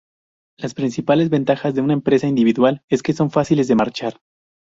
Las 0.57 0.73
principales 0.73 1.29
ventajas 1.29 1.75
de 1.75 1.81
una 1.81 1.93
empresa 1.93 2.25
individual 2.25 2.81
es 2.89 3.03
que 3.03 3.13
son 3.13 3.29
fáciles 3.29 3.67
de 3.67 3.75
marchar. 3.75 4.19